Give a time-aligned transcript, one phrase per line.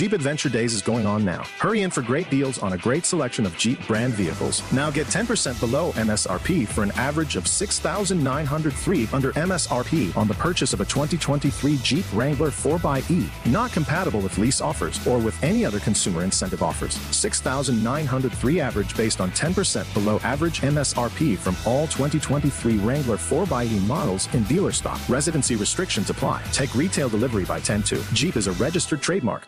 [0.00, 1.42] Jeep Adventure Days is going on now.
[1.58, 4.62] Hurry in for great deals on a great selection of Jeep brand vehicles.
[4.72, 10.72] Now get 10% below MSRP for an average of 6903 under MSRP on the purchase
[10.72, 13.28] of a 2023 Jeep Wrangler 4xE.
[13.52, 16.94] Not compatible with lease offers or with any other consumer incentive offers.
[17.14, 24.44] 6903 average based on 10% below average MSRP from all 2023 Wrangler 4xE models in
[24.44, 24.98] dealer stock.
[25.10, 26.42] Residency restrictions apply.
[26.52, 28.02] Take retail delivery by 10 2.
[28.14, 29.46] Jeep is a registered trademark.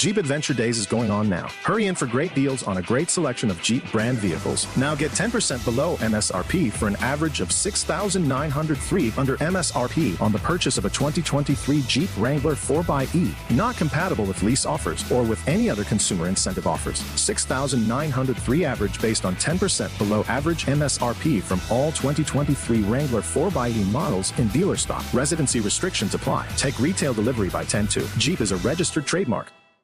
[0.00, 1.46] Jeep Adventure Days is going on now.
[1.62, 4.66] Hurry in for great deals on a great selection of Jeep brand vehicles.
[4.74, 10.78] Now get 10% below MSRP for an average of 6903 under MSRP on the purchase
[10.78, 13.30] of a 2023 Jeep Wrangler 4xE.
[13.54, 17.00] Not compatible with lease offers or with any other consumer incentive offers.
[17.20, 24.48] 6903 average based on 10% below average MSRP from all 2023 Wrangler 4xE models in
[24.48, 25.04] dealer stock.
[25.12, 26.48] Residency restrictions apply.
[26.56, 28.06] Take retail delivery by 10 2.
[28.16, 29.52] Jeep is a registered trademark.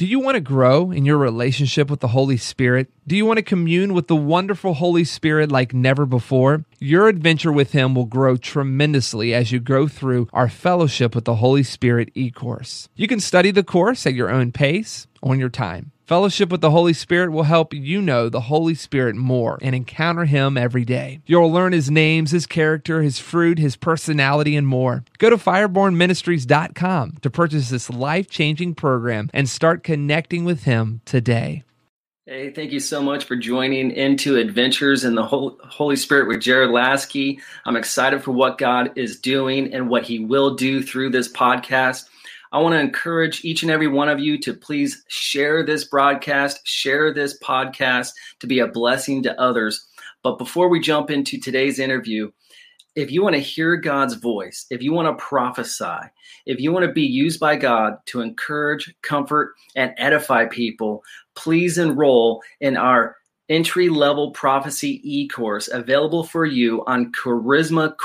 [0.00, 2.90] Do you want to grow in your relationship with the Holy Spirit?
[3.06, 6.64] Do you want to commune with the wonderful Holy Spirit like never before?
[6.78, 11.34] Your adventure with Him will grow tremendously as you go through our Fellowship with the
[11.34, 12.88] Holy Spirit e course.
[12.96, 15.92] You can study the course at your own pace on your time.
[16.10, 20.24] Fellowship with the Holy Spirit will help you know the Holy Spirit more and encounter
[20.24, 21.20] Him every day.
[21.24, 25.04] You'll learn His names, His character, His fruit, His personality, and more.
[25.18, 31.62] Go to firebornministries.com to purchase this life changing program and start connecting with Him today.
[32.26, 36.70] Hey, thank you so much for joining into Adventures in the Holy Spirit with Jared
[36.70, 37.40] Laskey.
[37.64, 42.08] I'm excited for what God is doing and what He will do through this podcast.
[42.52, 46.66] I want to encourage each and every one of you to please share this broadcast,
[46.66, 49.86] share this podcast to be a blessing to others.
[50.22, 52.30] But before we jump into today's interview,
[52.96, 56.08] if you want to hear God's voice, if you want to prophesy,
[56.44, 61.04] if you want to be used by God to encourage, comfort, and edify people,
[61.36, 63.16] please enroll in our
[63.48, 67.96] entry level prophecy e course available for you on Charisma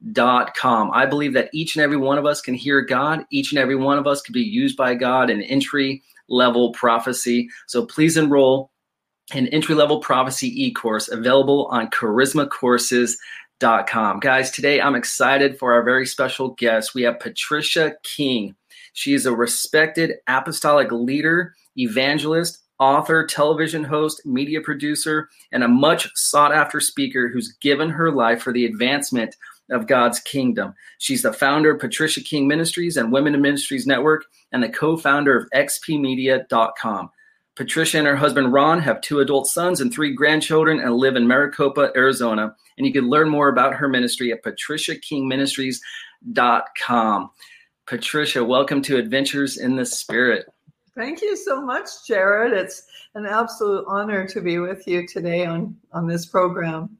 [0.00, 0.92] Courses dot com.
[0.92, 3.24] I believe that each and every one of us can hear God.
[3.30, 7.48] Each and every one of us can be used by God in entry level prophecy.
[7.66, 8.70] So please enroll
[9.34, 14.20] in entry level prophecy e course available on charismacourses.com.
[14.20, 16.94] Guys, today I'm excited for our very special guest.
[16.94, 18.54] We have Patricia King.
[18.92, 26.08] She is a respected apostolic leader, evangelist, author, television host, media producer, and a much
[26.14, 29.34] sought after speaker who's given her life for the advancement
[29.70, 30.74] of God's kingdom.
[30.98, 34.96] She's the founder of Patricia King Ministries and Women in Ministries Network and the co
[34.96, 37.10] founder of xpmedia.com.
[37.58, 41.26] Patricia and her husband Ron have two adult sons and three grandchildren and live in
[41.26, 42.54] Maricopa, Arizona.
[42.76, 47.30] And you can learn more about her ministry at patriciakingministries.com.
[47.84, 50.46] Patricia, welcome to Adventures in the Spirit.
[50.94, 52.52] Thank you so much, Jared.
[52.52, 52.84] It's
[53.16, 56.96] an absolute honor to be with you today on, on this program.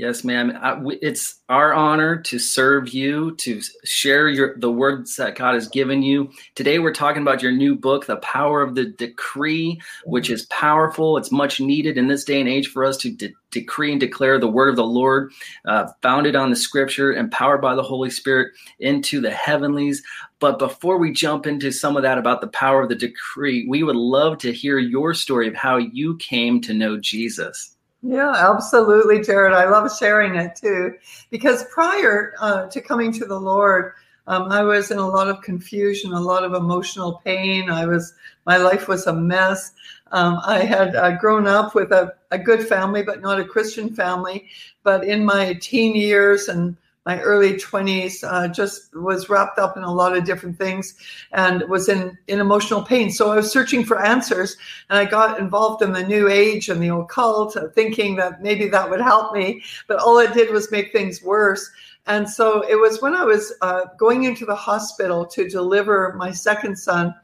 [0.00, 0.58] Yes, ma'am.
[1.02, 6.02] It's our honor to serve you, to share your the words that God has given
[6.02, 6.30] you.
[6.54, 11.18] Today, we're talking about your new book, "The Power of the Decree," which is powerful.
[11.18, 14.38] It's much needed in this day and age for us to de- decree and declare
[14.38, 15.32] the word of the Lord,
[15.66, 20.02] uh, founded on the Scripture, empowered by the Holy Spirit, into the heavenlies.
[20.38, 23.82] But before we jump into some of that about the power of the decree, we
[23.82, 27.76] would love to hear your story of how you came to know Jesus.
[28.02, 29.52] Yeah, absolutely, Jared.
[29.52, 30.94] I love sharing it too,
[31.30, 33.92] because prior uh, to coming to the Lord,
[34.26, 37.68] um, I was in a lot of confusion, a lot of emotional pain.
[37.68, 38.14] I was,
[38.46, 39.72] my life was a mess.
[40.12, 43.94] Um, I had uh, grown up with a, a good family, but not a Christian
[43.94, 44.48] family.
[44.82, 46.76] But in my teen years and
[47.06, 50.94] my early 20s uh, just was wrapped up in a lot of different things
[51.32, 54.56] and was in, in emotional pain so i was searching for answers
[54.90, 58.68] and i got involved in the new age and the occult uh, thinking that maybe
[58.68, 61.70] that would help me but all it did was make things worse
[62.06, 66.30] and so it was when i was uh, going into the hospital to deliver my
[66.30, 67.14] second son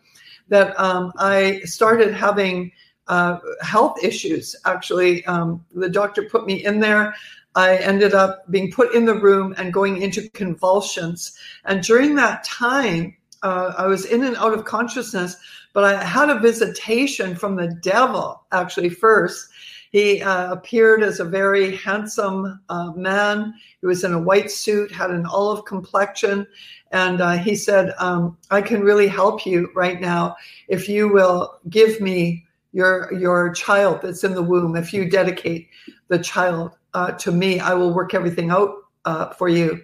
[0.48, 2.72] that um, i started having
[3.08, 4.56] uh, health issues.
[4.64, 7.14] Actually, um, the doctor put me in there.
[7.56, 11.36] I ended up being put in the room and going into convulsions.
[11.64, 15.36] And during that time, uh, I was in and out of consciousness,
[15.72, 19.50] But I had a visitation from the devil actually first.
[19.92, 23.52] He uh, appeared as a very handsome uh, man.
[23.82, 26.46] He was in a white suit, had an olive complexion,
[26.92, 30.36] and uh, he said, um, "I can really help you right now
[30.68, 34.76] if you will give me your your child that's in the womb.
[34.76, 35.68] If you dedicate
[36.08, 38.70] the child uh, to me, I will work everything out
[39.04, 39.80] uh, for you."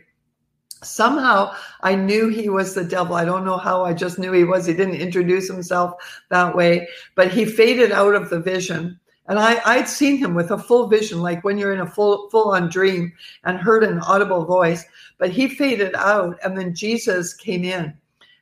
[0.82, 3.14] Somehow I knew he was the devil.
[3.14, 3.85] I don't know how.
[3.85, 4.67] I just knew he was.
[4.67, 5.94] He didn't introduce himself
[6.31, 10.50] that way, but he faded out of the vision and I, I'd seen him with
[10.50, 13.12] a full vision, like when you're in a full full on dream
[13.44, 14.85] and heard an audible voice,
[15.19, 17.94] but he faded out and then Jesus came in.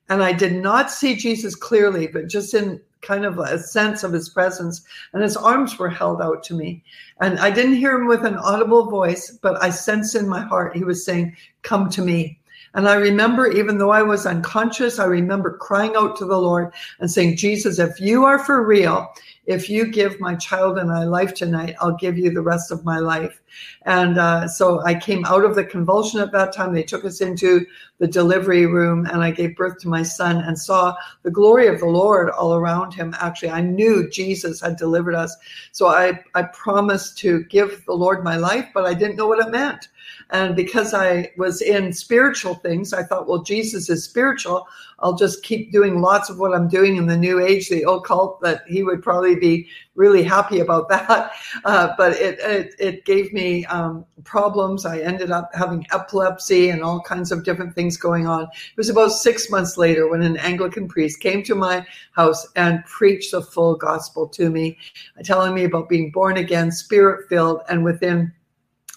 [0.09, 4.13] And I did not see Jesus clearly, but just in kind of a sense of
[4.13, 4.83] his presence.
[5.13, 6.83] And his arms were held out to me.
[7.21, 10.77] And I didn't hear him with an audible voice, but I sensed in my heart
[10.77, 12.40] he was saying, Come to me.
[12.75, 16.73] And I remember, even though I was unconscious, I remember crying out to the Lord
[17.01, 19.13] and saying, Jesus, if you are for real,
[19.47, 22.85] if you give my child and I life tonight, I'll give you the rest of
[22.85, 23.41] my life.
[23.83, 26.73] And uh, so I came out of the convulsion at that time.
[26.73, 27.67] They took us into
[27.99, 31.81] the delivery room and I gave birth to my son and saw the glory of
[31.81, 33.15] the Lord all around him.
[33.19, 35.37] Actually, I knew Jesus had delivered us.
[35.73, 39.45] So I, I promised to give the Lord my life, but I didn't know what
[39.45, 39.89] it meant.
[40.33, 44.67] And because I was in spiritual things, I thought, well, Jesus is spiritual.
[45.01, 48.41] I'll just keep doing lots of what I'm doing in the new age, the occult,
[48.43, 51.33] that he would probably be really happy about that.
[51.65, 54.87] Uh, but it, it, it, gave me um, problems.
[54.87, 58.45] I ended up having epilepsy and all kinds of different things going on.
[58.45, 62.85] It was about six months later when an Anglican priest came to my house and
[62.85, 64.79] preached the full gospel to me,
[65.25, 68.33] telling me about being born again, spirit filled, and within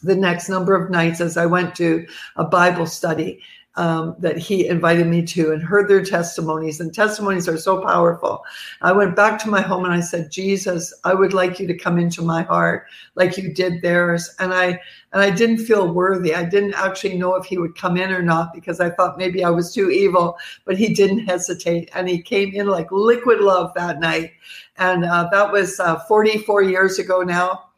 [0.03, 2.05] the next number of nights as I went to
[2.35, 3.41] a Bible study
[3.75, 6.79] um, that he invited me to and heard their testimonies.
[6.79, 8.43] And testimonies are so powerful.
[8.81, 11.77] I went back to my home and I said, Jesus, I would like you to
[11.77, 12.85] come into my heart
[13.15, 14.35] like you did theirs.
[14.39, 14.79] And I
[15.11, 16.35] and I didn't feel worthy.
[16.35, 19.43] I didn't actually know if he would come in or not because I thought maybe
[19.43, 20.37] I was too evil.
[20.65, 24.31] But he didn't hesitate, and he came in like liquid love that night.
[24.77, 27.72] And uh, that was uh, 44 years ago now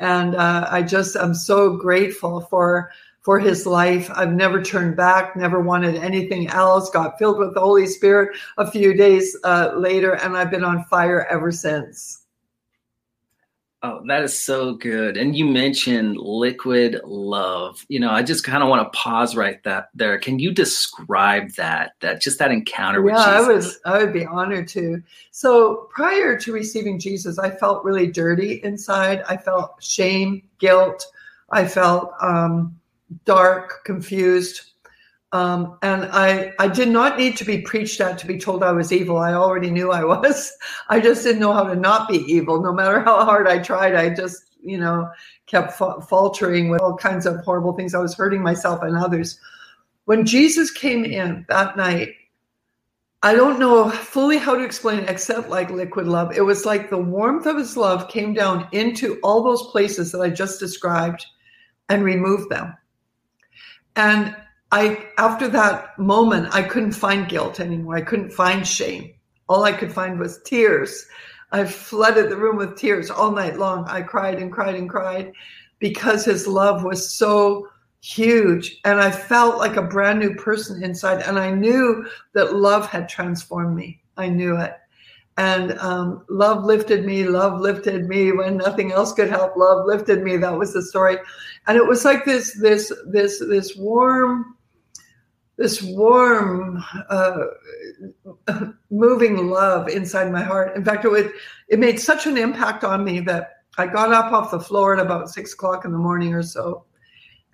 [0.00, 4.10] and uh, I just am so grateful for for his life.
[4.14, 6.90] I've never turned back, never wanted anything else.
[6.90, 10.84] Got filled with the Holy Spirit a few days uh, later, and I've been on
[10.84, 12.19] fire ever since.
[13.82, 15.16] Oh, that is so good.
[15.16, 17.86] And you mentioned liquid love.
[17.88, 20.18] You know, I just kind of want to pause right that there.
[20.18, 21.92] Can you describe that?
[22.00, 23.26] That just that encounter with Jesus?
[23.26, 25.02] yeah, I was I would be honored to.
[25.30, 29.22] So prior to receiving Jesus, I felt really dirty inside.
[29.30, 31.06] I felt shame, guilt.
[31.50, 32.78] I felt um,
[33.24, 34.69] dark, confused.
[35.32, 38.72] Um, and I, I did not need to be preached at to be told I
[38.72, 39.18] was evil.
[39.18, 40.52] I already knew I was.
[40.88, 42.60] I just didn't know how to not be evil.
[42.60, 45.08] No matter how hard I tried, I just, you know,
[45.46, 47.94] kept fa- faltering with all kinds of horrible things.
[47.94, 49.38] I was hurting myself and others.
[50.06, 52.14] When Jesus came in that night,
[53.22, 56.32] I don't know fully how to explain it except like liquid love.
[56.36, 60.22] It was like the warmth of his love came down into all those places that
[60.22, 61.24] I just described
[61.90, 62.74] and removed them.
[63.94, 64.34] And
[64.72, 67.96] I after that moment, I couldn't find guilt anymore.
[67.96, 69.12] I couldn't find shame.
[69.48, 71.06] All I could find was tears.
[71.52, 73.84] I flooded the room with tears all night long.
[73.88, 75.32] I cried and cried and cried
[75.80, 77.68] because his love was so
[78.00, 78.80] huge.
[78.84, 81.22] And I felt like a brand new person inside.
[81.22, 84.00] And I knew that love had transformed me.
[84.16, 84.76] I knew it.
[85.36, 87.24] And um, love lifted me.
[87.24, 89.56] Love lifted me when nothing else could help.
[89.56, 90.36] Love lifted me.
[90.36, 91.16] That was the story.
[91.66, 94.56] And it was like this, this, this, this warm,
[95.60, 97.44] this warm, uh,
[98.90, 100.74] moving love inside my heart.
[100.74, 101.32] In fact, it,
[101.68, 105.04] it made such an impact on me that I got up off the floor at
[105.04, 106.86] about six o'clock in the morning or so,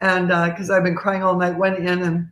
[0.00, 2.30] and because uh, I've been crying all night, went in and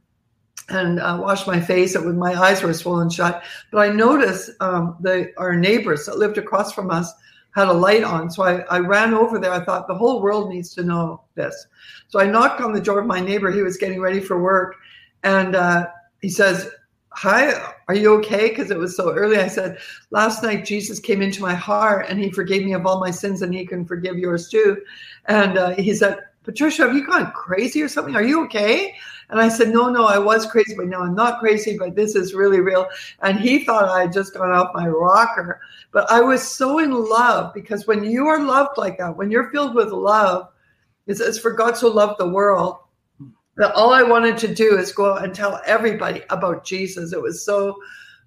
[0.68, 1.96] and uh, washed my face.
[1.96, 3.42] It my eyes were swollen shut.
[3.72, 7.12] But I noticed um, the our neighbors that lived across from us
[7.56, 8.30] had a light on.
[8.30, 9.52] So I, I ran over there.
[9.52, 11.66] I thought the whole world needs to know this.
[12.08, 13.50] So I knocked on the door of my neighbor.
[13.50, 14.76] He was getting ready for work.
[15.24, 15.88] And uh,
[16.22, 16.70] he says,
[17.10, 18.48] Hi, are you okay?
[18.48, 19.38] Because it was so early.
[19.38, 19.78] I said,
[20.10, 23.42] Last night Jesus came into my heart and he forgave me of all my sins
[23.42, 24.82] and he can forgive yours too.
[25.26, 28.14] And uh, he said, Patricia, have you gone crazy or something?
[28.14, 28.94] Are you okay?
[29.30, 32.14] And I said, No, no, I was crazy, but no, I'm not crazy, but this
[32.14, 32.86] is really real.
[33.22, 35.60] And he thought I had just gone off my rocker.
[35.92, 39.50] But I was so in love because when you are loved like that, when you're
[39.50, 40.48] filled with love,
[41.06, 42.78] it says, For God so loved the world
[43.56, 47.12] that all I wanted to do is go out and tell everybody about Jesus.
[47.12, 47.76] It was so,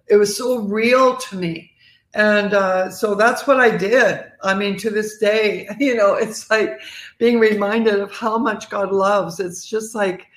[0.08, 1.72] it was so real to me.
[2.14, 4.24] And uh, so that's what I did.
[4.44, 6.80] I mean, to this day, you know, it's like
[7.18, 9.40] being reminded of how much God loves.
[9.40, 10.28] It's just like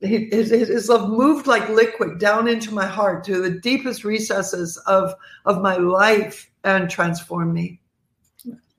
[0.00, 5.12] his love moved like liquid down into my heart to the deepest recesses of
[5.44, 7.80] of my life and transformed me.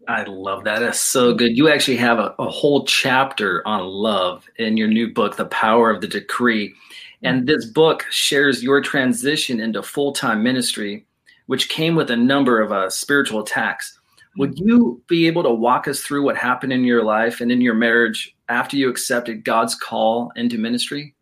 [0.10, 0.80] I love that.
[0.80, 1.56] That's so good.
[1.56, 5.92] You actually have a, a whole chapter on love in your new book, The Power
[5.92, 6.74] of the Decree.
[7.22, 11.06] And this book shares your transition into full time ministry
[11.50, 14.00] which came with a number of uh, spiritual attacks.
[14.38, 14.68] Would mm-hmm.
[14.68, 17.74] you be able to walk us through what happened in your life and in your
[17.74, 21.16] marriage after you accepted God's call into ministry?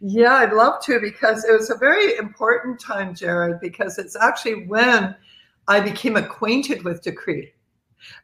[0.00, 4.66] Yeah, I'd love to because it was a very important time, Jared, because it's actually
[4.66, 5.14] when
[5.68, 7.52] I became acquainted with Decree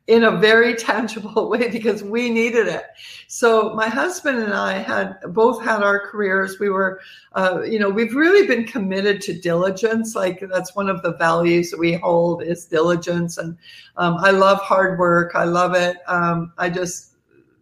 [0.06, 2.86] in a very tangible way because we needed it.
[3.26, 6.58] So my husband and I had both had our careers.
[6.58, 7.00] We were,
[7.34, 10.14] uh, you know, we've really been committed to diligence.
[10.14, 13.38] Like that's one of the values that we hold is diligence.
[13.38, 13.56] And
[13.96, 15.32] um, I love hard work.
[15.34, 15.98] I love it.
[16.06, 17.07] Um, I just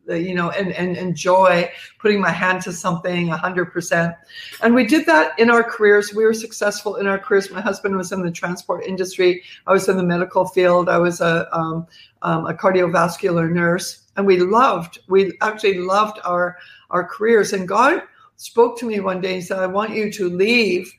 [0.08, 4.16] you know, and, and enjoy putting my hand to something 100%.
[4.62, 6.14] And we did that in our careers.
[6.14, 7.50] We were successful in our careers.
[7.50, 9.42] My husband was in the transport industry.
[9.66, 10.88] I was in the medical field.
[10.88, 11.86] I was a, um,
[12.22, 14.02] um, a cardiovascular nurse.
[14.16, 16.56] And we loved, we actually loved our,
[16.90, 17.52] our careers.
[17.52, 18.02] And God
[18.36, 20.92] spoke to me one day and said, I want you to leave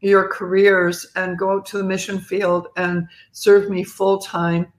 [0.00, 4.72] your careers and go out to the mission field and serve me full time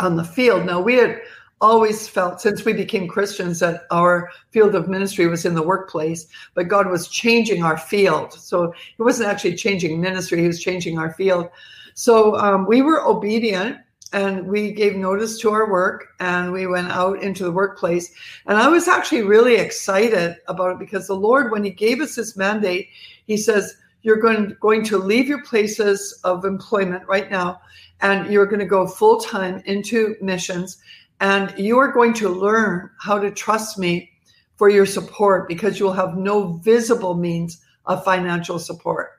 [0.00, 0.64] on the field.
[0.64, 1.20] Now, we had
[1.60, 6.26] always felt since we became Christians that our field of ministry was in the workplace,
[6.54, 8.32] but God was changing our field.
[8.32, 11.48] So He wasn't actually changing ministry, He was changing our field.
[11.94, 13.78] So um, we were obedient
[14.12, 18.12] and we gave notice to our work and we went out into the workplace.
[18.46, 22.14] And I was actually really excited about it because the Lord, when He gave us
[22.14, 22.88] this mandate,
[23.26, 27.60] He says, You're going, going to leave your places of employment right now
[28.00, 30.78] and you're going to go full time into missions
[31.20, 34.10] and you are going to learn how to trust me
[34.56, 39.12] for your support because you'll have no visible means of financial support.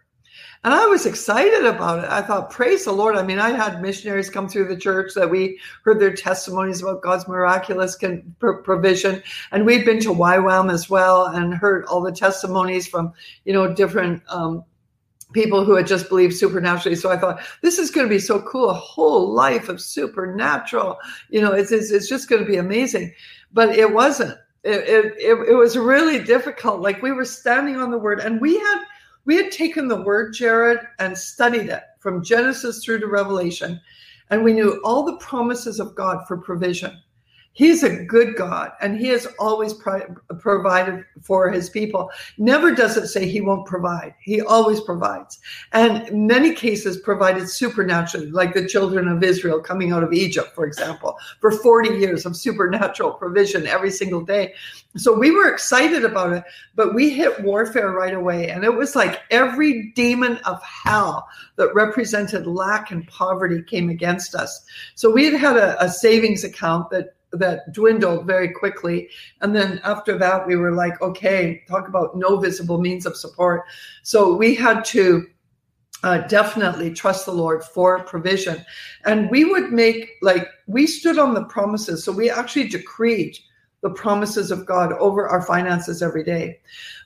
[0.65, 2.09] And I was excited about it.
[2.09, 3.15] I thought, praise the Lord.
[3.15, 7.01] I mean, I had missionaries come through the church that we heard their testimonies about
[7.01, 7.97] God's miraculous
[8.39, 9.23] provision.
[9.53, 13.13] And we'd been to YWAM as well and heard all the testimonies from,
[13.45, 14.65] you know, different um,
[15.33, 16.95] people who had just believed supernaturally.
[16.95, 18.69] So I thought, this is going to be so cool.
[18.69, 20.97] A whole life of supernatural.
[21.29, 23.13] You know, it's, it's, it's just going to be amazing.
[23.53, 24.37] But it wasn't.
[24.63, 26.81] It, it, it, it was really difficult.
[26.81, 28.83] Like we were standing on the word and we had,
[29.25, 33.79] we had taken the word, Jared, and studied it from Genesis through to Revelation.
[34.31, 36.99] And we knew all the promises of God for provision.
[37.53, 42.09] He's a good God and he has always pro- provided for his people.
[42.37, 44.15] Never does it say he won't provide.
[44.21, 45.39] He always provides.
[45.73, 50.55] And in many cases provided supernaturally, like the children of Israel coming out of Egypt,
[50.55, 54.53] for example, for 40 years of supernatural provision every single day.
[54.95, 56.43] So we were excited about it,
[56.75, 58.49] but we hit warfare right away.
[58.49, 61.27] And it was like every demon of hell
[61.57, 64.65] that represented lack and poverty came against us.
[64.95, 69.09] So we had had a, a savings account that that dwindled very quickly.
[69.41, 73.65] And then after that, we were like, okay, talk about no visible means of support.
[74.03, 75.27] So we had to
[76.03, 78.65] uh, definitely trust the Lord for provision.
[79.05, 82.03] And we would make, like, we stood on the promises.
[82.03, 83.37] So we actually decreed
[83.81, 86.59] the promises of God over our finances every day.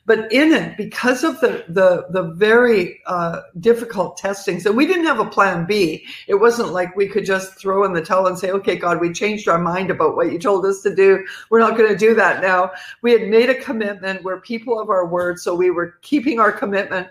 [0.05, 5.05] But in it, because of the the the very uh, difficult testings, and we didn't
[5.05, 6.05] have a plan B.
[6.27, 9.13] It wasn't like we could just throw in the towel and say, "Okay, God, we
[9.13, 11.25] changed our mind about what you told us to do.
[11.49, 14.23] We're not going to do that now." We had made a commitment.
[14.23, 17.07] We're people of our word, so we were keeping our commitment.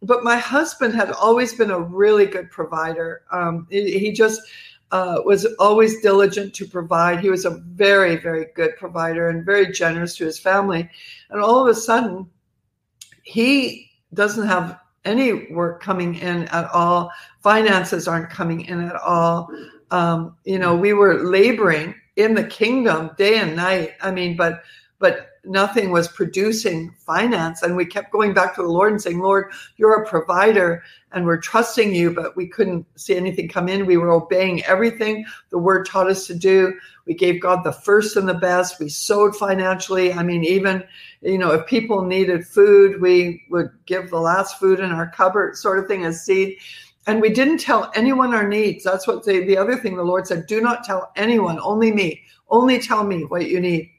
[0.00, 3.22] But my husband had always been a really good provider.
[3.32, 4.40] Um, he, he just
[4.92, 7.20] uh, was always diligent to provide.
[7.20, 10.88] He was a very, very good provider and very generous to his family.
[11.30, 12.28] And all of a sudden,
[13.22, 17.10] he doesn't have any work coming in at all.
[17.40, 19.48] Finances aren't coming in at all.
[19.90, 23.92] Um, you know, we were laboring in the kingdom day and night.
[24.00, 24.62] I mean, but
[24.98, 27.62] but nothing was producing finance.
[27.62, 31.24] And we kept going back to the Lord and saying, Lord, you're a provider and
[31.24, 33.86] we're trusting you, but we couldn't see anything come in.
[33.86, 36.74] We were obeying everything the word taught us to do.
[37.06, 38.80] We gave God the first and the best.
[38.80, 40.12] We sowed financially.
[40.12, 40.84] I mean, even,
[41.22, 45.56] you know, if people needed food, we would give the last food in our cupboard
[45.56, 46.58] sort of thing as seed.
[47.06, 48.82] And we didn't tell anyone our needs.
[48.82, 52.22] That's what the, the other thing the Lord said do not tell anyone, only me.
[52.48, 53.90] Only tell me what you need.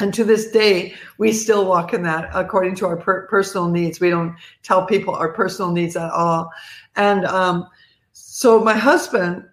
[0.00, 4.00] And to this day, we still walk in that according to our per- personal needs.
[4.00, 6.50] We don't tell people our personal needs at all.
[6.96, 7.68] And um,
[8.12, 9.44] so my husband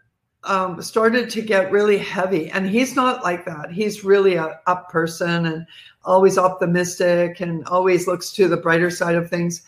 [0.43, 3.71] um, started to get really heavy, and he's not like that.
[3.71, 5.67] He's really a up person and
[6.03, 9.61] always optimistic and always looks to the brighter side of things.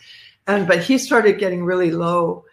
[0.47, 2.43] And but he started getting really low,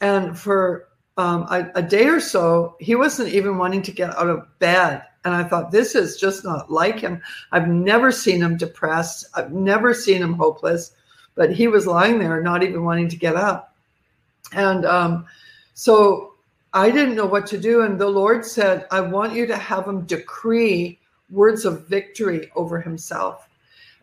[0.00, 4.28] and for um, a, a day or so, he wasn't even wanting to get out
[4.28, 5.02] of bed.
[5.28, 7.20] And I thought, this is just not like him.
[7.52, 9.26] I've never seen him depressed.
[9.34, 10.92] I've never seen him hopeless,
[11.34, 13.74] but he was lying there, not even wanting to get up.
[14.52, 15.26] And um,
[15.74, 16.32] so
[16.72, 17.82] I didn't know what to do.
[17.82, 20.98] And the Lord said, I want you to have him decree
[21.30, 23.48] words of victory over himself.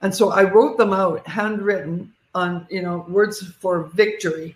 [0.04, 4.56] And so I wrote them out, handwritten on, you know, words for victory.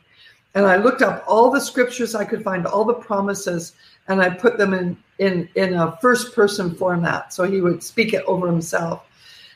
[0.56, 3.74] And I looked up all the scriptures I could find, all the promises,
[4.08, 8.13] and I put them in in in a first person format so he would speak
[8.13, 9.06] it over himself.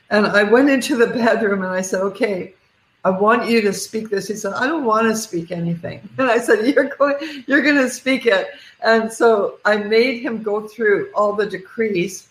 [0.09, 2.53] And I went into the bedroom and I said, "Okay,
[3.05, 4.29] I want you to speak this.
[4.29, 6.07] He said, I don't want to speak anything.
[6.17, 8.47] And I said, You're going, you're going to speak it.
[8.81, 12.29] And so I made him go through all the decrees.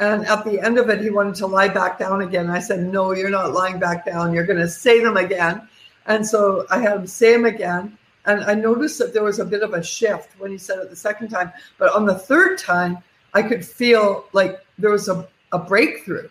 [0.00, 2.50] And at the end of it, he wanted to lie back down again.
[2.50, 4.32] I said, No, you're not lying back down.
[4.32, 5.68] You're going to say them again.
[6.06, 7.96] And so I had him say them again.
[8.26, 10.90] And I noticed that there was a bit of a shift when he said it
[10.90, 11.52] the second time.
[11.78, 12.98] But on the third time,
[13.34, 16.28] I could feel like there was a, a breakthrough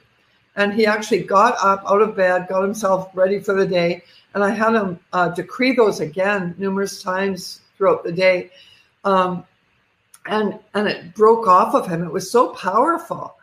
[0.55, 4.03] and he actually got up out of bed, got himself ready for the day.
[4.33, 8.51] And I had him uh, decree those again numerous times throughout the day.
[9.03, 9.45] Um,
[10.25, 12.03] and, and it broke off of him.
[12.03, 13.35] It was so powerful.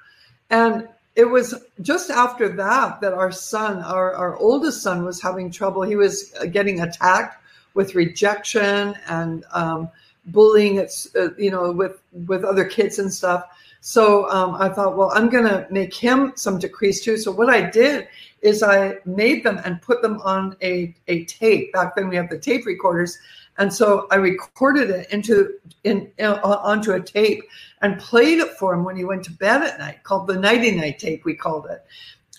[0.51, 5.51] And it was just after that that our son, our, our oldest son, was having
[5.51, 5.83] trouble.
[5.83, 7.40] He was uh, getting attacked
[7.75, 9.89] with rejection and um,
[10.27, 10.77] bullying.
[10.77, 13.45] It's uh, you know with with other kids and stuff.
[13.81, 17.17] So um, I thought, well, I'm going to make him some decrees too.
[17.17, 18.09] So what I did
[18.43, 21.73] is I made them and put them on a, a tape.
[21.73, 23.19] Back then we had the tape recorders.
[23.59, 27.43] And so I recorded it into in, in onto a tape
[27.83, 30.71] and played it for him when he went to bed at night, called the nighty
[30.73, 31.85] night tape, we called it.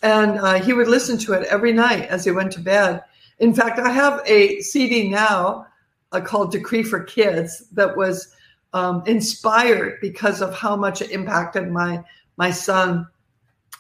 [0.04, 3.04] And uh, he would listen to it every night as he went to bed.
[3.42, 5.66] In fact, I have a CD now
[6.12, 8.36] uh, called Decree for Kids that was
[8.74, 12.04] um, inspired because of how much it impacted my
[12.38, 13.08] my son,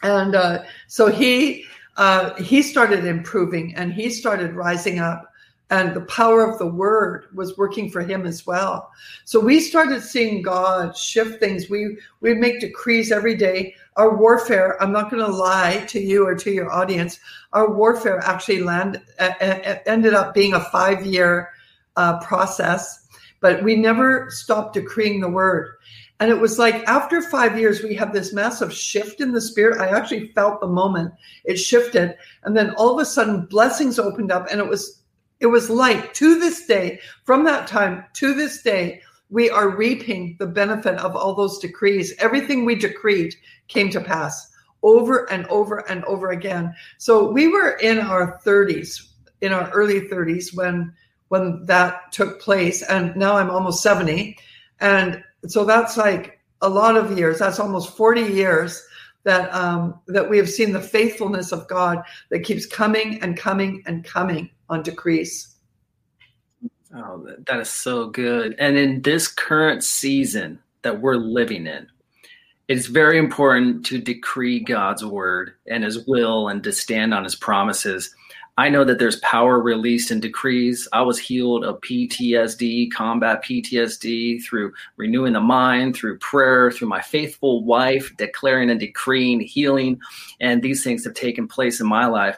[0.02, 1.65] and uh, so he
[1.97, 5.32] uh, he started improving and he started rising up,
[5.69, 8.89] and the power of the word was working for him as well.
[9.26, 11.69] So we started seeing God shift things.
[11.69, 13.76] We we make decrees every day.
[13.97, 17.19] Our warfare, I'm not going to lie to you or to your audience,
[17.54, 19.34] our warfare actually land, uh,
[19.86, 21.49] ended up being a five year
[21.97, 23.01] uh, process
[23.41, 25.75] but we never stopped decreeing the word.
[26.19, 29.82] And it was like after five years, we had this massive shift in the spirit.
[29.82, 32.15] I actually felt the moment it shifted.
[32.43, 35.01] And then all of a sudden, blessings opened up, and it was
[35.39, 39.01] it was like to this day, from that time to this day,
[39.32, 42.13] we are reaping the benefit of all those decrees.
[42.19, 43.34] Everything we decreed
[43.71, 44.51] came to pass
[44.84, 46.73] over and over and over again.
[46.97, 49.07] So we were in our 30s,
[49.41, 50.93] in our early 30s, when
[51.29, 52.81] when that took place.
[52.84, 54.38] And now I'm almost 70.
[54.81, 57.39] And so that's like a lot of years.
[57.39, 58.86] That's almost 40 years
[59.23, 63.81] that um, that we have seen the faithfulness of God that keeps coming and coming
[63.86, 65.55] and coming on decrease.
[66.93, 68.55] Oh, that is so good.
[68.60, 71.88] And in this current season that we're living in,
[72.71, 77.36] it's very important to decree God's word and his will and to stand on his
[77.36, 78.15] promises.
[78.57, 80.88] I know that there's power released in decrees.
[80.93, 87.01] I was healed of PTSD, combat PTSD through renewing the mind, through prayer, through my
[87.01, 89.99] faithful wife declaring and decreeing healing.
[90.39, 92.38] And these things have taken place in my life.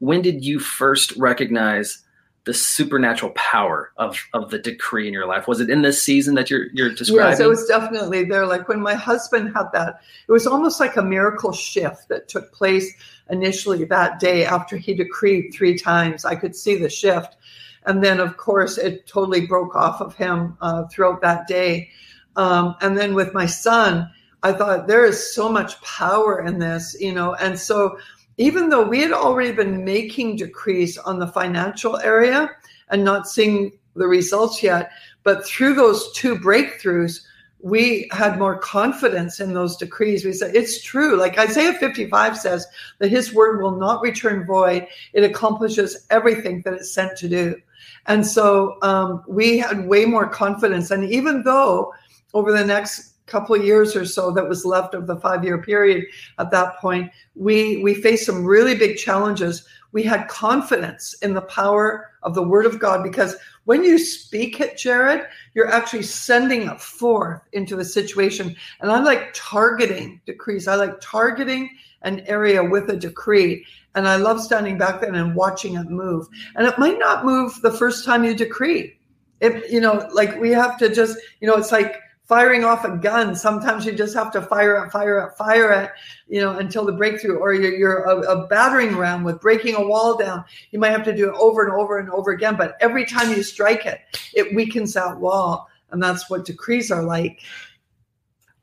[0.00, 2.02] When did you first recognize
[2.48, 5.46] the supernatural power of of the decree in your life?
[5.46, 7.32] Was it in this season that you're you're describing?
[7.32, 8.46] Yes, it was definitely there.
[8.46, 12.50] Like when my husband had that, it was almost like a miracle shift that took
[12.54, 12.90] place
[13.28, 16.24] initially that day after he decreed three times.
[16.24, 17.36] I could see the shift,
[17.84, 21.90] and then of course it totally broke off of him uh, throughout that day.
[22.36, 24.10] Um, and then with my son,
[24.42, 27.98] I thought there is so much power in this, you know, and so
[28.38, 32.48] even though we had already been making decrees on the financial area
[32.88, 34.90] and not seeing the results yet,
[35.24, 37.20] but through those two breakthroughs,
[37.60, 40.24] we had more confidence in those decrees.
[40.24, 41.16] We said, it's true.
[41.16, 42.66] Like Isaiah 55 says
[42.98, 44.86] that his word will not return void.
[45.12, 47.56] It accomplishes everything that it's sent to do.
[48.06, 50.92] And so um, we had way more confidence.
[50.92, 51.92] And even though
[52.32, 56.04] over the next couple years or so that was left of the five year period
[56.38, 61.42] at that point we we faced some really big challenges we had confidence in the
[61.42, 66.62] power of the word of God because when you speak it, Jared, you're actually sending
[66.62, 68.54] it forth into the situation.
[68.80, 70.68] And I like targeting decrees.
[70.68, 71.70] I like targeting
[72.02, 73.64] an area with a decree.
[73.94, 76.28] And I love standing back then and watching it move.
[76.54, 78.98] And it might not move the first time you decree.
[79.40, 82.96] It, you know, like we have to just, you know, it's like firing off a
[82.96, 83.34] gun.
[83.34, 85.90] Sometimes you just have to fire it, fire it, fire it,
[86.28, 87.38] you know, until the breakthrough.
[87.38, 90.44] Or you're, you're a, a, battering ram with breaking a wall down.
[90.70, 92.56] You might have to do it over and over and over again.
[92.56, 94.00] But every time you strike it,
[94.34, 95.68] it weakens that wall.
[95.90, 97.40] And that's what decrees are like.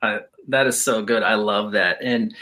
[0.01, 1.23] Uh, that is so good.
[1.23, 1.97] I love that.
[2.03, 2.35] And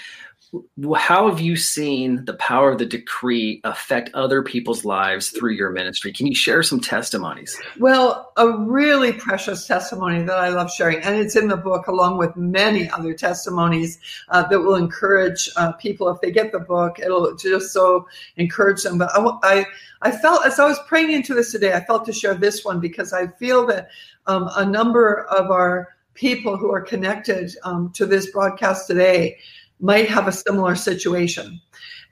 [0.96, 5.72] how have you seen the power of the decree affect other people's lives through your
[5.72, 6.14] ministry?
[6.14, 7.60] Can you share some testimonies?
[7.80, 12.18] Well, a really precious testimony that I love sharing, and it's in the book along
[12.18, 17.00] with many other testimonies uh, that will encourage uh, people if they get the book.
[17.00, 19.00] It'll just so encourage them.
[19.00, 19.66] But I, I,
[20.04, 22.80] I felt as I was praying into this today, I felt to share this one
[22.80, 23.90] because I feel that
[24.28, 29.38] um, a number of our people who are connected um, to this broadcast today
[29.84, 31.60] might have a similar situation.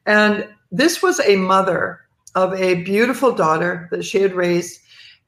[0.05, 2.01] And this was a mother
[2.36, 4.81] of a beautiful daughter that she had raised.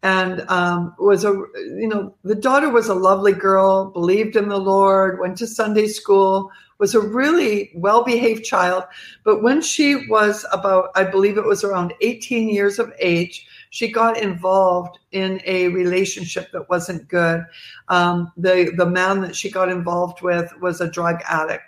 [0.04, 4.60] And um, was a you know the daughter was a lovely girl believed in the
[4.60, 8.84] lord went to sunday school was a really well behaved child.
[9.24, 13.88] But when she was about i believe it was around 18 years of age she
[13.90, 17.46] got involved in a relationship that wasn't good.
[17.88, 21.64] Um, the the man that she got involved with was a drug addict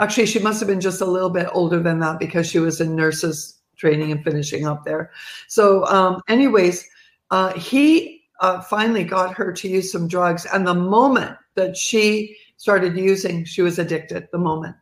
[0.00, 2.80] Actually, she must have been just a little bit older than that because she was
[2.80, 5.10] in nurses training and finishing up there.
[5.46, 6.88] So, um, anyways,
[7.30, 10.46] uh, he uh, finally got her to use some drugs.
[10.46, 14.28] And the moment that she started using, she was addicted.
[14.32, 14.74] The moment.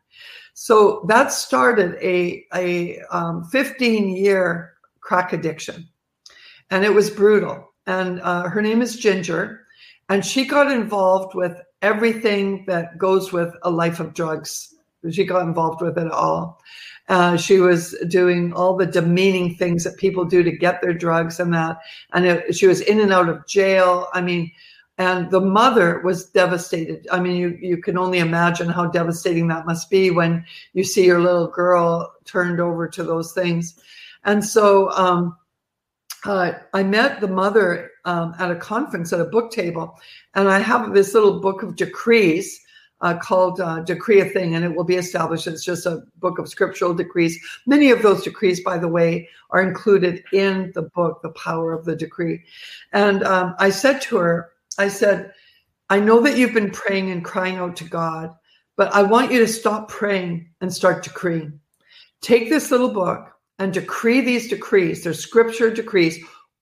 [0.55, 5.89] So that started a, a um, 15 year crack addiction.
[6.71, 7.73] And it was brutal.
[7.87, 9.67] And uh, her name is Ginger.
[10.09, 14.75] And she got involved with everything that goes with a life of drugs
[15.11, 16.61] she got involved with it all.
[17.09, 21.41] Uh, she was doing all the demeaning things that people do to get their drugs
[21.41, 21.79] and that.
[22.13, 24.09] And it, she was in and out of jail.
[24.13, 24.51] I mean,
[24.99, 27.07] and the mother was devastated.
[27.11, 31.07] I mean, you, you can only imagine how devastating that must be when you see
[31.07, 33.81] your little girl turned over to those things.
[34.25, 35.37] And so um,
[36.25, 39.97] uh, I met the mother um, at a conference at a book table,
[40.35, 42.61] and I have this little book of decrees
[43.01, 45.47] uh, called uh, Decree a Thing, and it will be established.
[45.47, 47.39] It's just a book of scriptural decrees.
[47.67, 51.85] Many of those decrees, by the way, are included in the book, The Power of
[51.85, 52.43] the Decree.
[52.93, 55.33] And um, I said to her, I said,
[55.91, 58.35] I know that you've been praying and crying out to God,
[58.77, 61.59] but I want you to stop praying and start decreeing.
[62.21, 65.03] Take this little book and decree these decrees.
[65.03, 66.19] They're scripture decrees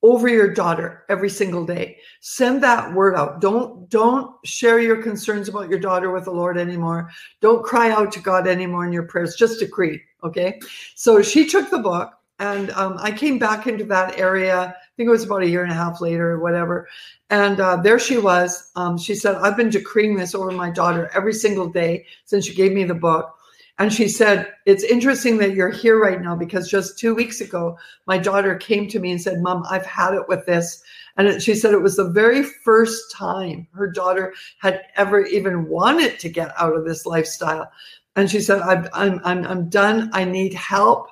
[0.07, 1.99] over your daughter every single day.
[2.21, 3.41] Send that word out.
[3.41, 7.11] Don't don't share your concerns about your daughter with the lord anymore.
[7.41, 9.35] Don't cry out to god anymore in your prayers.
[9.35, 10.61] Just decree okay?
[10.95, 15.07] So she took the book and um, i came back into that area i think
[15.07, 16.87] it was about a year and a half later or whatever.
[17.31, 18.71] And uh, there she was.
[18.77, 22.55] Um, she said i've been decreeing this over my daughter every single day since you
[22.55, 23.36] gave me the book
[23.79, 27.79] and she said, It's interesting that you're here right now because just two weeks ago,
[28.07, 30.83] my daughter came to me and said, Mom, I've had it with this.
[31.17, 36.19] And she said it was the very first time her daughter had ever even wanted
[36.21, 37.71] to get out of this lifestyle.
[38.17, 40.11] And she said, I'm, I'm, I'm, I'm done.
[40.15, 41.09] I need help.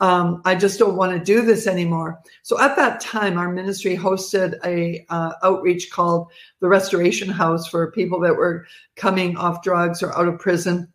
[0.00, 2.20] Um, I just don't want to do this anymore.
[2.42, 6.28] So at that time, our ministry hosted a uh, outreach called
[6.60, 10.92] the Restoration House for people that were coming off drugs or out of prison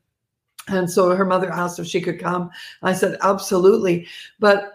[0.68, 2.50] and so her mother asked if she could come.
[2.82, 4.08] I said, absolutely.
[4.40, 4.74] But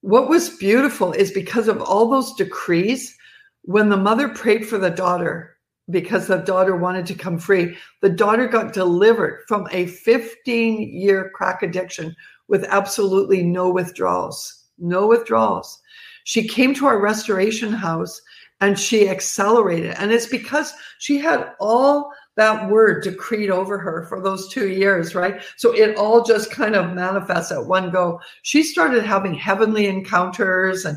[0.00, 3.16] what was beautiful is because of all those decrees,
[3.62, 5.56] when the mother prayed for the daughter,
[5.90, 11.30] because the daughter wanted to come free, the daughter got delivered from a 15 year
[11.34, 12.14] crack addiction
[12.48, 14.64] with absolutely no withdrawals.
[14.78, 15.80] No withdrawals.
[16.24, 18.20] She came to our restoration house
[18.60, 19.94] and she accelerated.
[19.98, 25.14] And it's because she had all that word decreed over her for those two years,
[25.14, 25.42] right?
[25.56, 28.20] So it all just kind of manifests at one go.
[28.42, 30.96] She started having heavenly encounters and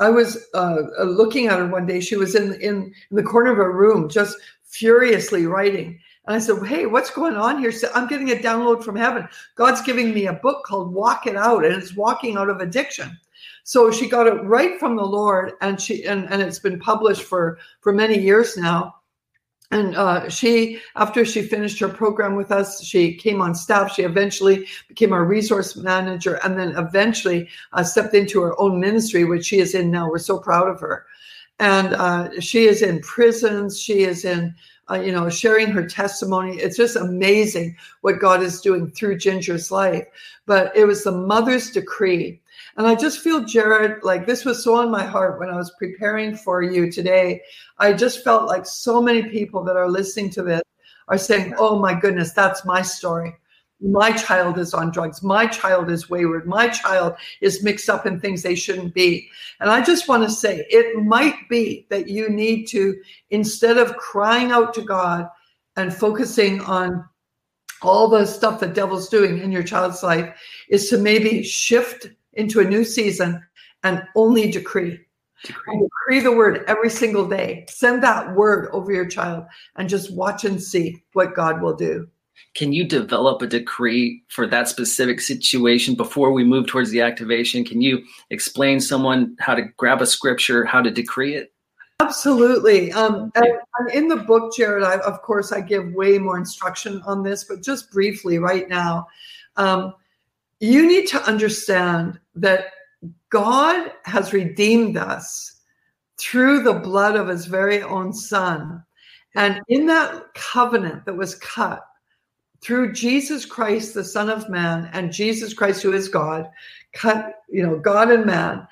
[0.00, 2.00] I was uh, looking at her one day.
[2.00, 6.00] She was in, in, in the corner of a room, just furiously writing.
[6.26, 7.70] And I said, Hey, what's going on here?
[7.70, 9.28] So I'm getting a download from heaven.
[9.56, 13.18] God's giving me a book called Walk It Out, and it's walking out of addiction.
[13.64, 17.22] So she got it right from the Lord, and she and, and it's been published
[17.22, 18.99] for for many years now
[19.70, 23.92] and uh, she after she finished her program with us she came on staff.
[23.92, 29.24] She eventually became our resource manager and then eventually uh, stepped into her own ministry
[29.24, 30.08] which she is in now.
[30.08, 31.06] We're so proud of her.
[31.60, 33.80] And uh, she is in prisons.
[33.80, 34.54] She is in
[34.90, 36.56] uh, you know sharing her testimony.
[36.56, 40.04] It's just amazing what god is doing through ginger's life.
[40.46, 42.40] But it was the mother's decree
[42.76, 45.72] and I just feel, Jared, like this was so on my heart when I was
[45.78, 47.42] preparing for you today.
[47.78, 50.62] I just felt like so many people that are listening to this
[51.08, 53.34] are saying, Oh my goodness, that's my story.
[53.82, 55.22] My child is on drugs.
[55.22, 56.46] My child is wayward.
[56.46, 59.28] My child is mixed up in things they shouldn't be.
[59.58, 63.96] And I just want to say it might be that you need to, instead of
[63.96, 65.28] crying out to God
[65.76, 67.08] and focusing on
[67.80, 72.08] all the stuff the devil's doing in your child's life, is to maybe shift
[72.40, 73.42] into a new season
[73.82, 74.98] and only decree.
[75.44, 75.80] Decree.
[75.80, 77.64] decree the word every single day.
[77.68, 79.44] Send that word over your child
[79.76, 82.08] and just watch and see what God will do.
[82.54, 87.64] Can you develop a decree for that specific situation before we move towards the activation?
[87.64, 91.52] Can you explain someone how to grab a scripture, how to decree it?
[92.00, 92.92] Absolutely.
[92.92, 93.46] Um, and,
[93.78, 97.44] and in the book, Jared, I, of course, I give way more instruction on this,
[97.44, 99.06] but just briefly right now,
[99.56, 99.94] um,
[100.60, 102.66] you need to understand that
[103.30, 105.60] God has redeemed us
[106.18, 108.84] through the blood of his very own son.
[109.34, 111.82] And in that covenant that was cut
[112.60, 116.50] through Jesus Christ, the Son of Man, and Jesus Christ, who is God,
[116.92, 118.66] cut, you know, God and man,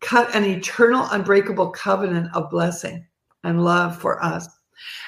[0.00, 3.06] cut an eternal, unbreakable covenant of blessing
[3.44, 4.46] and love for us.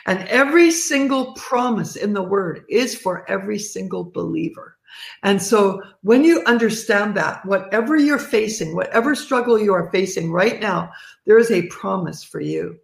[0.07, 4.79] And every single promise in the word is for every single believer.
[5.23, 10.61] And so when you understand that, whatever you're facing, whatever struggle you are facing right
[10.61, 10.93] now,
[11.27, 12.79] there is a promise for you.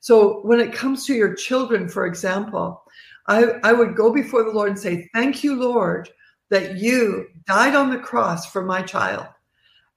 [0.00, 2.82] So when it comes to your children, for example,
[3.28, 6.08] I, I would go before the Lord and say, Thank you, Lord,
[6.50, 9.26] that you died on the cross for my child.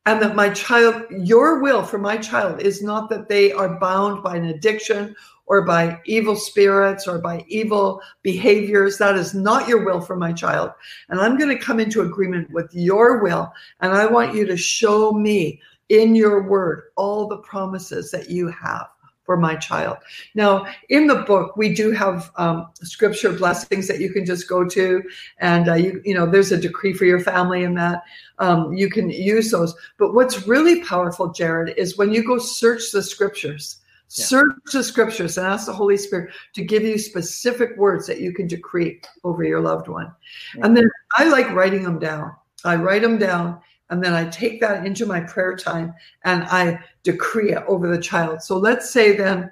[0.06, 4.22] And that my child, your will for my child is not that they are bound
[4.22, 5.16] by an addiction
[5.48, 8.98] or by evil spirits or by evil behaviors.
[8.98, 10.72] That is not your will for my child.
[11.10, 13.52] And I'm going to come into agreement with your will.
[13.82, 18.48] And I want you to show me in your word all the promises that you
[18.48, 18.88] have
[19.26, 19.98] for my child.
[20.36, 24.64] Now, in the book, we do have um, scripture blessings that you can just go
[24.70, 25.04] to,
[25.40, 28.04] and uh, you you know there's a decree for your family in that
[28.40, 29.76] um, you can use those.
[29.98, 33.78] But what's really powerful, Jared, is when you go search the scriptures.
[34.12, 34.26] Yeah.
[34.26, 38.34] Search the scriptures and ask the Holy Spirit to give you specific words that you
[38.34, 40.14] can decree over your loved one.
[40.56, 40.66] Yeah.
[40.66, 42.32] And then I like writing them down.
[42.64, 45.94] I write them down and then I take that into my prayer time
[46.24, 48.42] and I decree it over the child.
[48.42, 49.52] So let's say then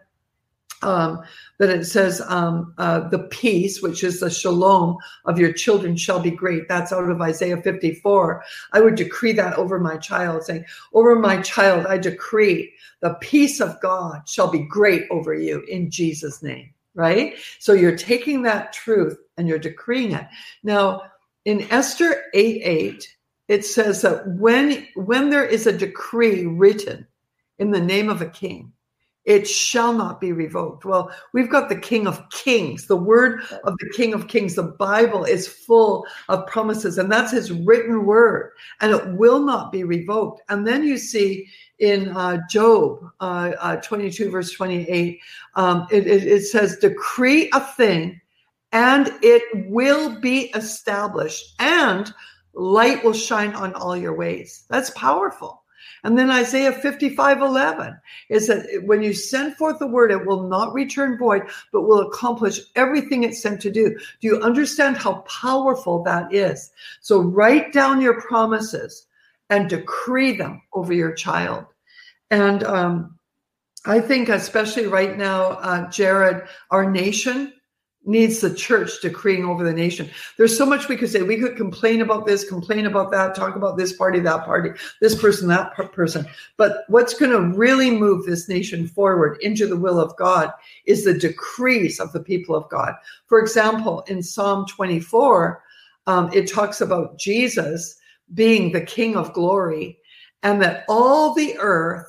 [0.83, 1.23] um,
[1.59, 6.19] that it says um, uh, the peace, which is the shalom of your children, shall
[6.19, 6.67] be great.
[6.67, 8.43] That's out of Isaiah 54.
[8.73, 13.61] I would decree that over my child, saying, Over my child, I decree the peace
[13.61, 16.73] of God shall be great over you in Jesus' name.
[16.95, 17.35] Right?
[17.59, 20.27] So you're taking that truth and you're decreeing it.
[20.61, 21.03] Now,
[21.45, 23.15] in Esther 8 8,
[23.53, 27.05] it says that when when there is a decree written
[27.59, 28.73] in the name of a king,
[29.25, 30.85] it shall not be revoked.
[30.85, 34.55] Well, we've got the King of Kings, the word of the King of Kings.
[34.55, 39.71] The Bible is full of promises, and that's his written word, and it will not
[39.71, 40.41] be revoked.
[40.49, 45.19] And then you see in uh, Job uh, uh, 22, verse 28,
[45.55, 48.19] um, it, it, it says, Decree a thing,
[48.71, 52.11] and it will be established, and
[52.53, 54.65] light will shine on all your ways.
[54.69, 55.63] That's powerful.
[56.03, 57.97] And then Isaiah 55 11
[58.29, 62.07] is that when you send forth the word, it will not return void, but will
[62.07, 63.89] accomplish everything it's sent to do.
[63.89, 66.71] Do you understand how powerful that is?
[67.01, 69.07] So write down your promises
[69.49, 71.65] and decree them over your child.
[72.31, 73.17] And um,
[73.85, 77.53] I think, especially right now, uh, Jared, our nation
[78.05, 80.09] needs the church decreeing over the nation.
[80.37, 81.21] There's so much we could say.
[81.21, 85.19] We could complain about this, complain about that, talk about this party, that party, this
[85.19, 86.25] person, that person.
[86.57, 90.51] But what's going to really move this nation forward into the will of God
[90.85, 92.95] is the decrees of the people of God.
[93.27, 95.63] For example, in Psalm 24,
[96.07, 97.97] um, it talks about Jesus
[98.33, 99.97] being the King of glory
[100.41, 102.07] and that all the earth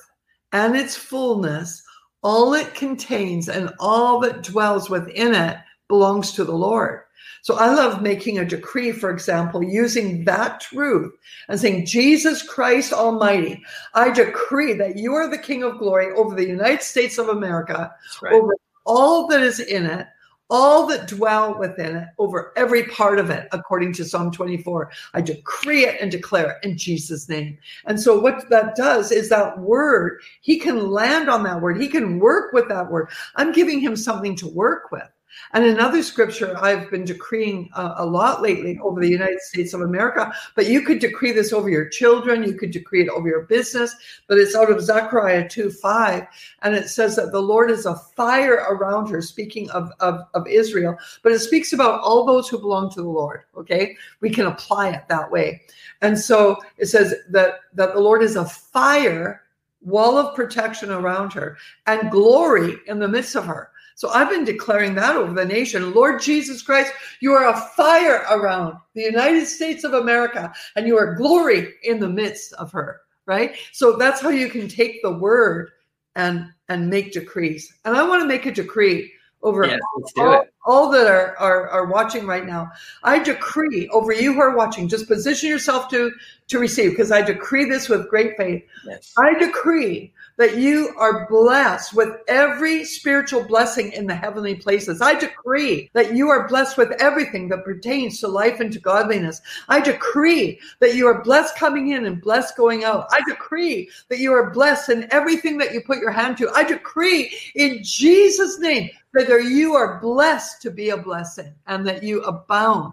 [0.53, 1.83] and its fullness,
[2.23, 7.01] all it contains, and all that dwells within it belongs to the Lord.
[7.43, 11.13] So I love making a decree, for example, using that truth
[11.49, 16.35] and saying, Jesus Christ Almighty, I decree that you are the King of glory over
[16.35, 18.33] the United States of America, right.
[18.33, 20.07] over all that is in it,
[20.49, 24.91] all that dwell within it, over every part of it, according to Psalm 24.
[25.13, 27.59] I decree it and declare it in Jesus' name.
[27.87, 31.89] And so, what that does is that word, he can land on that word, he
[31.89, 33.11] can work with that word.
[33.37, 35.09] I'm giving him something to work with.
[35.53, 39.81] And another scripture I've been decreeing uh, a lot lately over the United States of
[39.81, 43.43] America, but you could decree this over your children, you could decree it over your
[43.43, 43.95] business,
[44.27, 46.27] but it's out of Zechariah 2 5.
[46.63, 50.47] And it says that the Lord is a fire around her, speaking of, of, of
[50.47, 53.43] Israel, but it speaks about all those who belong to the Lord.
[53.57, 53.97] Okay.
[54.21, 55.63] We can apply it that way.
[56.03, 59.43] And so it says that, that the Lord is a fire
[59.85, 63.71] wall of protection around her and glory in the midst of her.
[63.95, 65.95] So I've been declaring that over the nation.
[65.95, 70.99] Lord Jesus Christ, you are a fire around the United States of America, and you
[70.99, 73.01] are glory in the midst of her.
[73.27, 73.57] Right.
[73.73, 75.71] So that's how you can take the word
[76.17, 77.73] and and make decrees.
[77.85, 80.54] And I want to make a decree over Yes, let's do all, it.
[80.65, 82.71] All that are, are are watching right now.
[83.03, 86.11] I decree over you who are watching, just position yourself to
[86.49, 88.65] to receive, because I decree this with great faith.
[88.87, 89.13] Yes.
[89.17, 95.01] I decree that you are blessed with every spiritual blessing in the heavenly places.
[95.01, 99.41] I decree that you are blessed with everything that pertains to life and to godliness.
[99.69, 103.07] I decree that you are blessed coming in and blessed going out.
[103.11, 106.51] I decree that you are blessed in everything that you put your hand to.
[106.51, 112.03] I decree in Jesus' name that you are blessed to be a blessing and that
[112.03, 112.93] you abound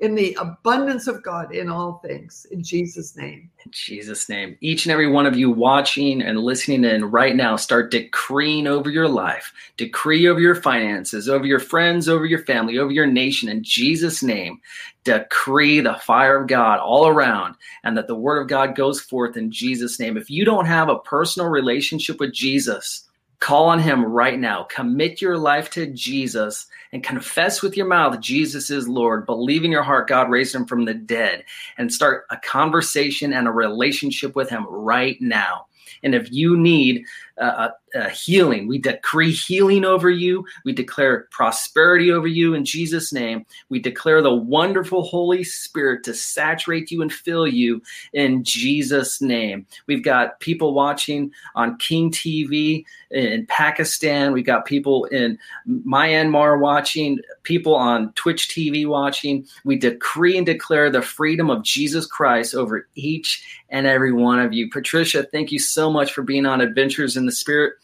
[0.00, 2.46] in the abundance of God in all things.
[2.50, 3.50] In Jesus' name.
[3.64, 4.56] In Jesus' name.
[4.60, 8.88] Each and every one of you watching and listening in right now, start decreeing over
[8.88, 13.50] your life, decree over your finances, over your friends, over your family, over your nation.
[13.50, 14.60] In Jesus' name,
[15.04, 19.36] decree the fire of God all around and that the word of God goes forth
[19.36, 20.16] in Jesus' name.
[20.16, 23.04] If you don't have a personal relationship with Jesus,
[23.40, 24.64] call on him right now.
[24.64, 29.26] Commit your life to Jesus and confess with your mouth Jesus is Lord.
[29.26, 31.44] Believe in your heart God raised him from the dead
[31.78, 35.66] and start a conversation and a relationship with him right now.
[36.02, 37.04] And if you need
[37.40, 40.44] uh, uh, healing, we decree healing over you.
[40.64, 43.44] We declare prosperity over you in Jesus' name.
[43.68, 49.66] We declare the wonderful Holy Spirit to saturate you and fill you in Jesus' name.
[49.86, 54.32] We've got people watching on King TV in Pakistan.
[54.32, 59.46] We've got people in Myanmar watching, people on Twitch TV watching.
[59.64, 64.52] We decree and declare the freedom of Jesus Christ over each and every one of
[64.52, 64.70] you.
[64.70, 67.74] Patricia, thank you so much for being on Adventures in the Spirit.